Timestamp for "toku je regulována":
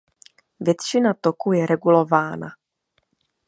1.13-2.47